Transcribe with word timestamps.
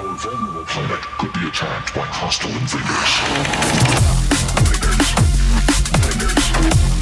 Our 0.00 0.14
vulnerable 0.16 0.64
planet 0.64 1.00
could 1.18 1.30
be 1.34 1.46
attacked 1.46 1.94
by 1.94 2.06
hostile 2.06 2.48
invaders. 2.52 3.20
Invaders. 4.56 5.12
Invaders. 5.92 6.99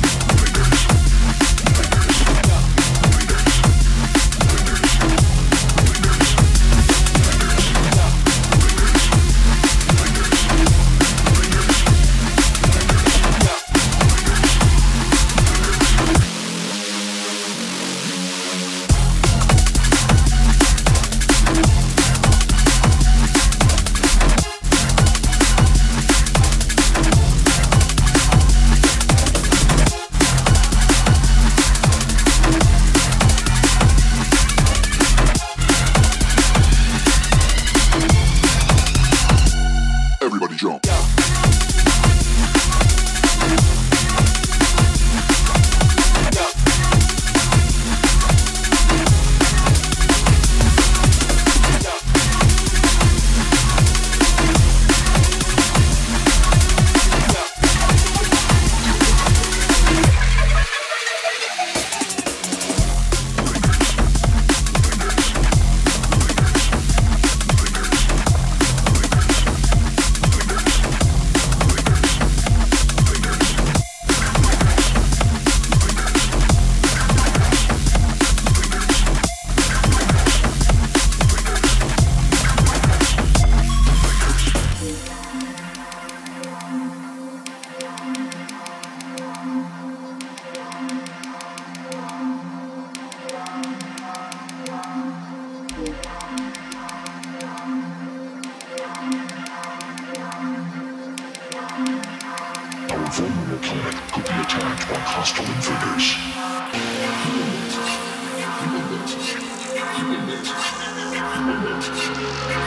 Hostile 105.59 105.99